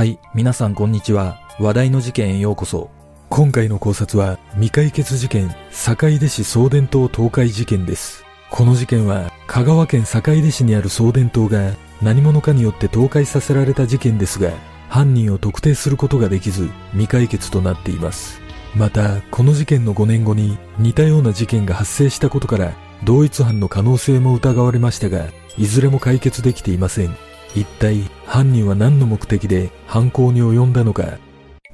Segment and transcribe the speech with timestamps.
[0.00, 1.42] はい、皆さんこんにちは。
[1.58, 2.88] 話題の事件へようこそ。
[3.28, 8.24] 今回の考察は未解決事件、坂出市送電塔倒壊事件です。
[8.50, 14.52] この事件は香川県坂出市にある送電塔が何者かによって倒壊させられた事件ですが、
[14.88, 18.40] 犯人を特定することができず未解決となっています。
[18.74, 22.72] また、この事件の5年後に似たような事件が発生したことから
[23.04, 25.26] 同一犯の可能性も疑われましたが、
[25.58, 27.29] いずれも解決できていません。
[27.54, 31.18] 一体犯人は何の目的で犯行に及んだのか。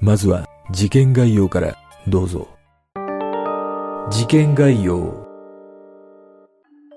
[0.00, 1.76] まずは事件概要から
[2.08, 2.48] どうぞ。
[4.10, 5.26] 事件概要。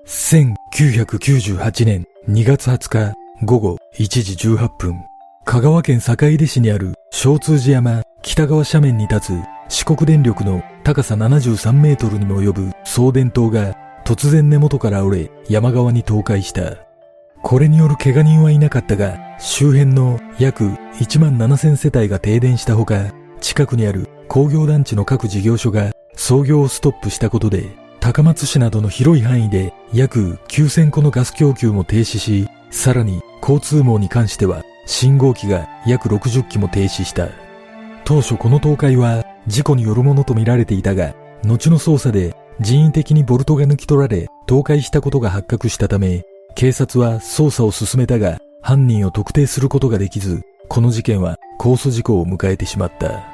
[0.06, 4.94] 1998年2月20日午後1時18分。
[5.44, 16.89] 香川県坂出市にある小通寺山北側斜面に立つ四国電力の高さ73メートルにも及ぶ送電塔が突然根元から折れ山側に倒壊した。
[17.42, 37.28] これによる怪我人はいなかったが、周辺の約1万7000世帯が停電したほか、近くにある工業団地の各事業所が操業をストップしたことで、高松市などの広い範囲で約9000個のガス供給も停止し、さらに交通網に関しては信号機が約60機も停止した。
[38.04, 53.24] 当初この倒壊は事故によるものとみられていたが、後の捜査で人為的にボルトが抜き取られ倒壊したことが発覚したため、警察は捜査を進めたが、犯人を特定することができず、この事件は控訴事故を迎えてしまった。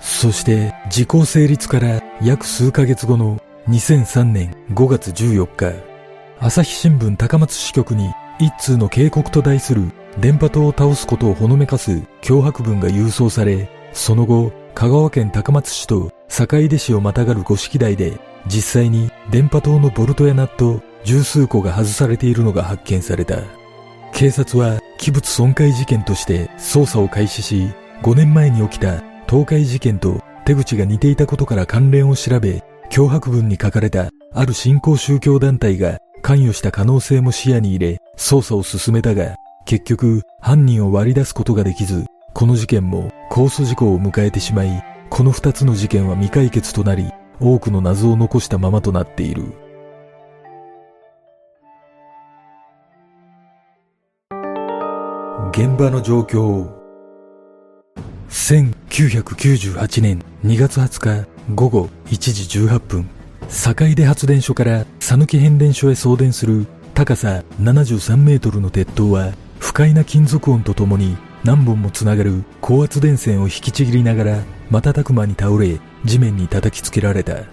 [0.00, 5.74] そして、時効成立から約数ヶ月後の2003年5月14日、
[6.40, 23.38] 朝日新聞高松支局に一通の警告と題する電波塔を倒すことをほのめかす脅迫文が郵送され、その後、香川県高松市と坂出市をまたがる五色台で、実際に電波塔のボルトやナット十数個が外されているのが発見された。
[24.12, 27.68] 警察は器物損壊事件として捜査を開始し、
[28.02, 47.10] 5年前に起きた倒壊事件と手口が似ていたことから関連を調べ、脅迫文に書かれたある新興宗教団体が関与した可能性も視野に入れ、捜査を進めたが、結局犯人を割り出すことができず、この事件も控訴事故を迎えてしまい、この二つの事件は未解決となり、
[47.40, 49.52] 多くの謎を残したままとなっている。
[55.52, 56.68] 現場の状況
[58.28, 63.08] 1998年2月20日午後1時18分
[63.48, 71.16] 坂出発電所から讃岐変電所へ送電する高さ73メートルの鉄塔は不快な金属音とともに
[71.48, 77.44] 何本もつながる高圧電線を引きちぎりながら瞬く間に倒れ地面に叩きつけられた。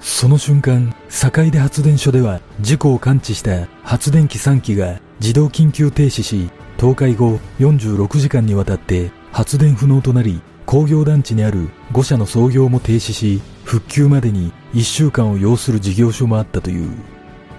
[0.00, 16.90] その瞬間坂出発電所では事故を感知した発電機3機が自動緊急停止し倒壊後46時間にわたって発電不能となり工業団地にある5社の操業も停止し復旧までに1週間を要する事業所もあったという。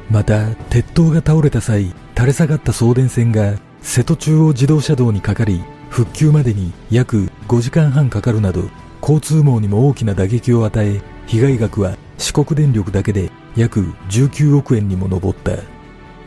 [0.10, 8.64] また鉄塔が倒れた際垂れ下がった送電線が瀬戸中央自動車道にかかり復旧までに約5時間半かかるなど
[9.00, 15.52] 交通網にも大きな打撃を与え被害額は四国電力だけで約19億円にも上った。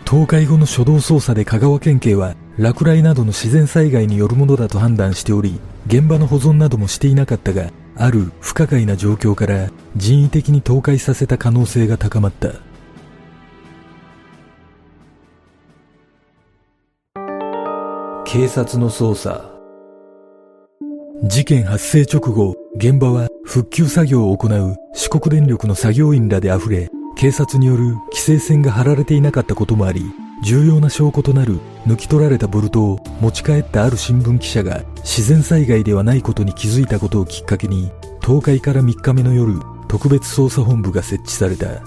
[0.05, 12.53] 倒壊後の初動捜査で香川県警は落雷などの自然災害によるものだと判断しており現場の保存などもしていなかったがある不可解な状況から人為的に倒壊させた可能性が高まった。
[18.25, 19.56] 警察の捜査。
[21.29, 30.03] 事件発生直後現場は復旧作業を行う四国電力の作業員らで溢れ警察による規制線が張られていなかったこともあり
[30.45, 37.91] 重要な証拠となる抜き取られたボルトを持ち帰ったある新聞記者が自然災害ではないことに気づいたことをきっかけに
[38.21, 39.59] 倒壊から3日目の夜
[39.89, 41.83] 特別捜査本部が設置された。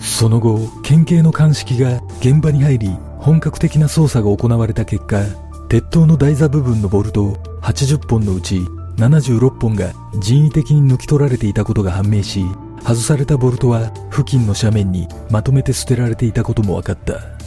[0.00, 2.88] その後県警の鑑識が現場に入り
[3.18, 5.22] 本格的な捜査が行われた結果
[5.68, 8.56] 鉄塔の台座部分のボルト80本のうち
[8.96, 12.44] 76本が人為的に抜き取られていたことが判明し
[12.82, 17.42] 外されたボルトは付近の斜面にまとめて捨てられていたことも分かった。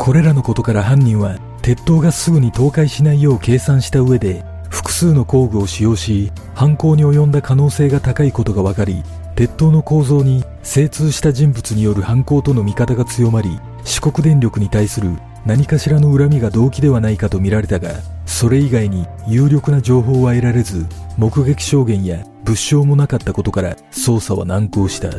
[0.00, 9.02] これらのことから犯人は鉄塔がすぐに倒壊しないよう計算した上で複数の工具を使用し犯行に及んだ可能性が高いことが分かり
[9.36, 15.10] 鉄塔の構造に精通した人物による犯行との見方が強まり四国電力に対する
[15.44, 17.90] 何かしらの恨みが動機ではないかと見られたが
[18.30, 20.86] それ以外に有力な情報は得られず
[21.18, 25.10] 目撃証言や物証もなかったことから捜査は難航した。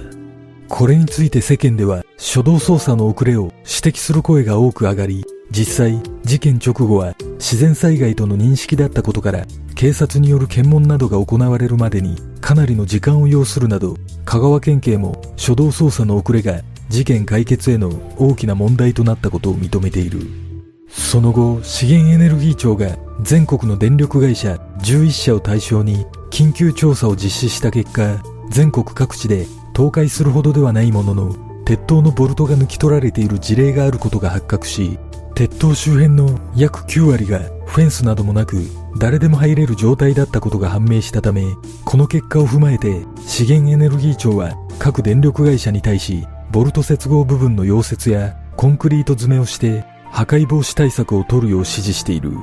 [0.70, 20.51] これについて世間では初動捜査の遅れを指摘する声が多く上がり実際事件直後は自然災害との認識だったことから警察による検問などが行われるまでにかなりの時間を要するなど香川県警も初動捜査の遅れが事件解決への大きな問題となったことを認めている。
[20.92, 29.46] その後資源エネルギー庁が全国の電力会社11社を対象に緊急調査を実施した結果全国各地で
[29.76, 35.00] 倒壊するほどではないものの鉄塔のボルトが抜き取られている事例があることが発覚し
[35.36, 38.58] 鉄塔周辺の約9割がフェンスなどもなく
[38.98, 41.46] 誰でも入れる状態だったことが判明したため
[41.86, 52.34] この結果を踏まえて資源エネルギー庁は各電力会社に対しボルト接合部分の溶接やコンクリート詰めをして破壊防止対策を取るよう指示している。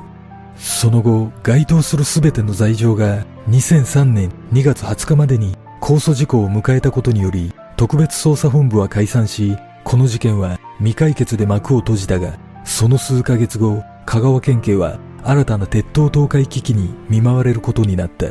[0.57, 18.27] その後該当する全ての罪状が2003年2月20日までに控訴事項を迎えたことにより特別捜査本部は解散しこの事件は未解決で幕を閉じたがその数ヶ月後香川県警は新たな鉄塔倒壊危機に見舞われることになった。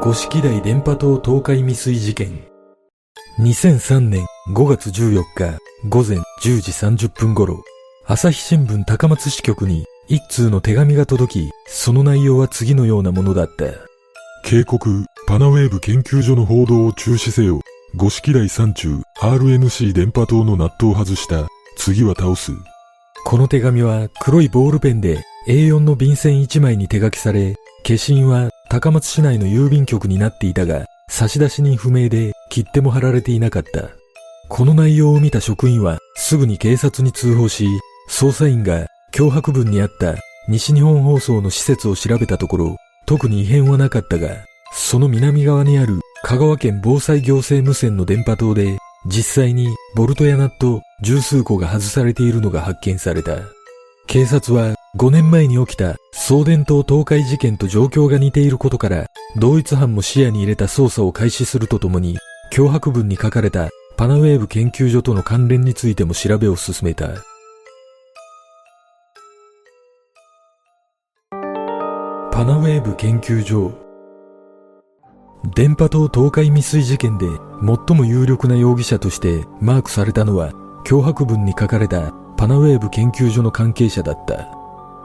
[0.00, 2.53] 五色台電波塔倒壊未遂事件。
[3.40, 5.58] 2003年5月14日
[5.88, 6.22] 午前10
[6.60, 7.64] 時30分頃
[8.06, 13.64] 朝日新聞高松支局に一通の手紙が届き、その内容は次のようなものだった。
[14.44, 17.60] 警告、パナウェーブ研究所の報道を中止せよ。
[17.96, 21.48] 五色台山中 RNC 電波塔のナットを外した。
[21.76, 22.52] 次は倒す。
[23.24, 33.90] この手紙は黒いボールペンで A4 の便箋1枚に手書きされ、消印は高松市内の郵便局になっていたが、差出人不明で切手も貼られていなかった。
[34.48, 37.66] この内容を見た職員はすぐに警察に通報し、
[38.10, 40.16] 捜査員が脅迫文にあった
[40.48, 44.28] 西日本放送の施設を調べたところ、特に異変はなかったが、
[44.72, 53.38] その南側にある香川県防災行政無線の電波塔で、実際にボルトやナット十数個が外されているのが発見された。
[54.06, 59.06] 警察は5年前に起きた送電塔倒壊事件と状況が似ていることから、
[59.36, 62.16] 同一犯も視野に入れた捜査を開始するとともに、
[62.52, 67.08] 脅迫文に書かれたパナウェーブ研究所との関連についても調べを進めた。
[72.30, 73.72] パナウェーブ研究所
[75.54, 77.26] 電波塔倒壊未遂事件で
[77.60, 80.50] 最も有力な容疑者としてマークされたのは
[80.84, 84.63] 脅迫文に書かれたパナウェーブ研究所の関係者だった。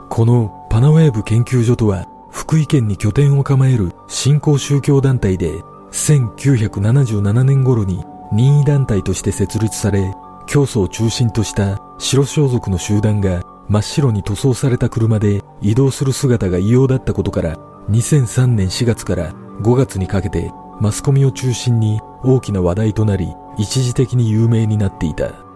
[0.10, 5.62] このパナウェーブ研究所とは福井県に拠点を構える新興宗教団体で
[5.92, 10.14] 1977年頃に任意団体として設立され
[10.48, 17.58] 教祖を中心とした白装束の集団が真っ白に塗装された車で移動する姿が異様だったことから
[17.90, 20.52] 2003年4月から5月にかけて
[20.82, 23.28] マスコミを中心に大きな話題となり
[23.58, 25.50] 一時的に有名になっていた。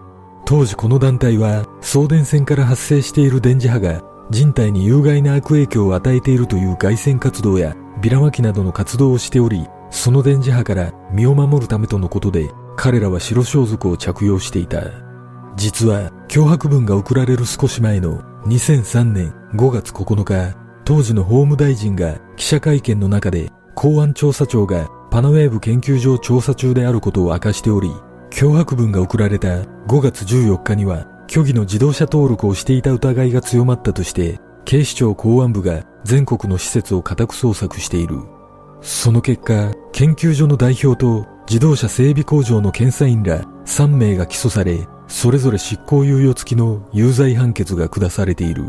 [0.46, 14.82] 当時この団体は送電線から発生している電磁波が人体に有害な悪影響を与えているという外線活動やビラ巻きなどの活動をしておりその電磁波から身を守るためとのことで彼らは白装束を着用していた。
[15.56, 27.88] 実は脅迫文が送られる少し前の2003年5月9日、当時の法務大臣が記者会見の中で公安調査庁がパナウェーブ研究所調査中であることを明かしており、
[28.30, 38.20] 脅迫文が送られた5月14日には虚偽の自動車登録をしていた疑いが強まったとして、警視庁公安部が全国の施設を家宅捜索している。
[38.82, 48.66] その結果、研究所の代表と自動車整備工場の検査員ら3名が起訴され、それぞれ執行猶予付きの有罪判決が下されている。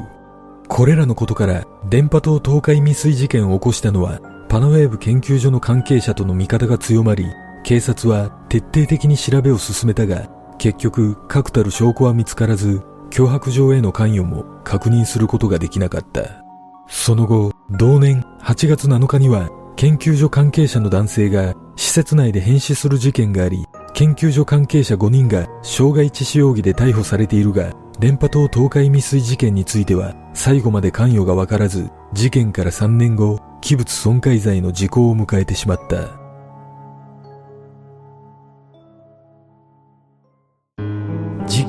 [0.67, 4.19] これらのことから電波塔倒壊未遂事件を起こしたのは
[4.49, 7.27] パナウェーブ研究所の関係者との見方が強まり、
[7.63, 16.43] 警察は徹底的に調べを進めたが、結局確たる証拠は見つからず、脅迫状への関与も確認することができなかった。
[16.87, 36.24] その後、同年8月7日には研究所関係者の男性が施設内で変死する事件があり、研究所関係者5人が傷害致死容疑で逮捕されているが、電波塔倒壊未遂事件については最後まで関与がわからず、事件から3年後、器物損壊罪の時効を迎えてしまった。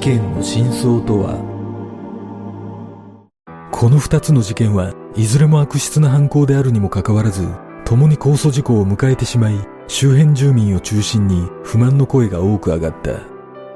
[0.07, 1.35] 件の真相とは？
[3.73, 7.49] この2つの事件はいずれも悪質な犯行であるにもかかわらず、
[7.85, 9.59] 共に控訴事項を迎えてしまい、
[9.89, 13.19] 周辺住民を中心に不満の声が多く上がった。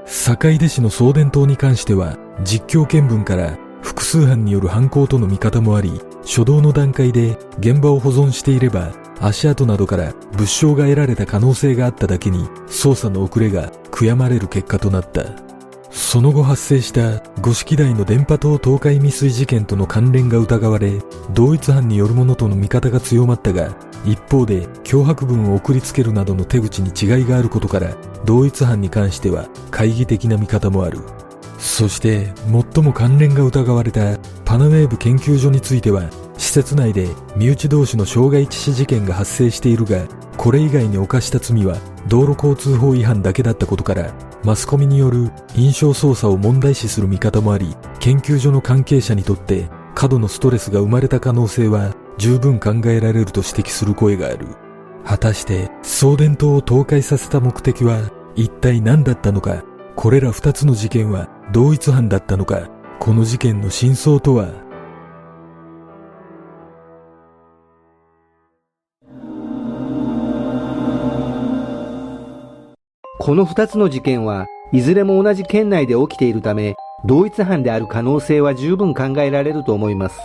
[0.06, 15.49] 坂出市の送電塔に関しては実況見分から複数犯による犯行との見方もあり、初動の段階で現場を保存していれば足跡などから物証が得られた可能性があっただけに捜査の遅れが悔やまれる結果となった。
[15.90, 31.00] その後発生した五色台の電波塔倒壊未遂事件との関連が疑われ、同一犯によるものとの見方が強まったが、一方で脅迫文を送りつけるなどの手口に違いがあることから、同一犯に関しては懐疑的な見方もある。
[31.58, 32.32] そして
[32.74, 40.06] 最も関連が疑われたパナウェーブ研究所については施設内で身内同士の傷害致死事件が発生しているが
[40.40, 41.76] これ以外に犯した罪は
[42.08, 54.46] 道路交通法違反だけだったことからマスコミによる印象操作を問題視する見方もあり研究所の関係者にとって過度のストレスが生まれた可能性は十分考えられると指摘する声がある。
[55.04, 59.62] 果たして送電塔を倒壊させた目的は一体何だったのか
[59.94, 62.68] これら二つの事件は同一犯だったのか
[62.98, 64.59] この事件の真相とは
[73.30, 80.18] この2つの事件はいずれも同じ県内で起きているため、同一犯である可能性は十分考えられると思います。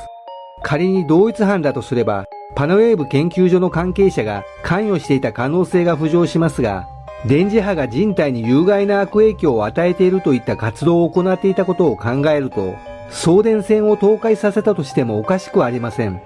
[0.64, 6.88] 仮に同一犯だとすれば、パナウェーブ研究所の関係者が関与していた可能性が浮上しますが、
[7.28, 12.74] 電磁波が人体に有害な悪影響を与えているといった活動を行っていたことを考えると、
[13.12, 16.24] 送電線を倒壊させたとしてもおかしくありません。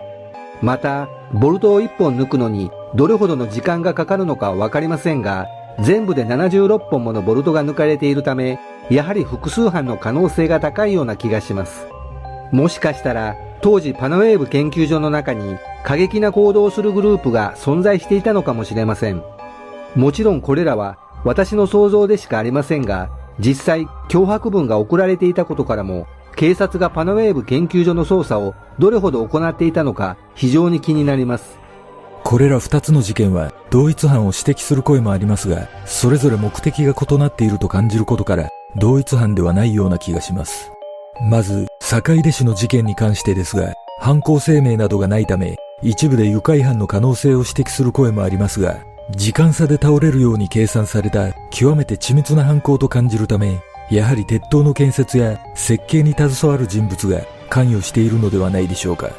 [0.62, 5.50] また、ボルトを1本抜くのにどれほどの時間がかかるのかはわかりませんが、
[5.81, 8.59] 全部で76本ものボルトが抜かれているため、
[8.89, 11.88] やはり複数犯の可能性が高いような気がします。
[12.51, 19.24] もしかしたら、当時パナウェーブ研究所の中に過激な行動をするグループが存在していたのかもしれません。
[19.95, 23.09] もちろんこれらは私の想像でしかありませんが、
[23.39, 31.59] 実際脅迫文が送られていたことからも、警察がパナウェーブ研究所の捜査をどれほど行っていたのか非常に気になります。
[32.23, 40.71] これら二つの事件は同一犯を指摘する声もありますが、それぞれ目的が異なっていると感じることから、同一犯ではないような気がします。
[41.29, 48.79] まず、坂出市の事件に関してですが、犯行声明などがないため、一部で愉快犯の可能性を指摘する声もありますが、
[49.11, 53.59] 時間差で倒れるように計算された極めて緻密な犯行と感じるため、
[53.89, 59.09] やはり鉄塔の建設や設計に携わる人物が関与しているのではないでしょうか。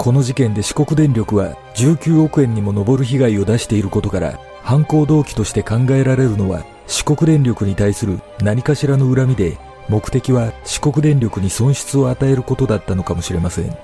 [0.00, 9.58] この事件で四国電力は19億円にも上る被害を出していることから犯行動機として考えられるのは四国電力に対する何かしらの恨みで
[9.90, 13.76] 目的は四国電力に損失を与えることだったのかもしれません。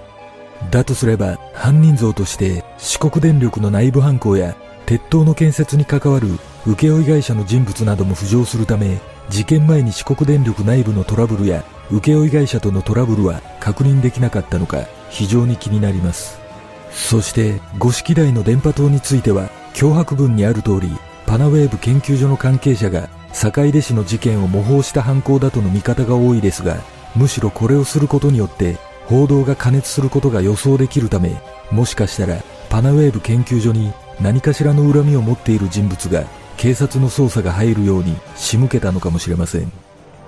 [0.71, 4.57] だとすれば犯人像として四国電力の内部犯行や
[4.87, 6.29] 鉄塔の建設に関わる
[6.65, 16.47] 請負会社の人物なども浮上するため事件前に四国電力内部のトラブルや請負会社とのトラブルは確認できなかったのか非常に気になります。
[16.91, 20.89] そして五色台の電波塔については脅迫文にある通り
[21.27, 26.79] パナウェーブ研究所の関係者が坂出市の事件を模倣した犯行だとの見方が多いですが
[27.15, 31.37] むしろこれをすることによって報道が過熱することが予想できるため
[31.71, 36.25] もしかしたらパナウェーブ研究所に何かしらの恨みを持っている人物が
[36.57, 39.86] 警察の捜査が入るように仕向けたのかもしれません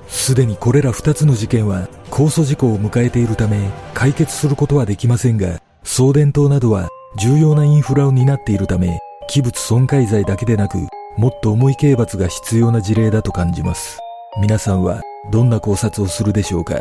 [0.08, 6.88] すでにこれら2つの事件は控訴事項を迎えているため解決することはできませんが、送電塔などは
[7.18, 8.98] 重要なインフラを担っているため、
[9.28, 10.78] 器物損壊罪だけでなく、
[11.16, 13.98] もっと重い刑罰が必要な事例だと感じます。
[14.40, 16.74] 皆さんはどんな考察をするでしょうか？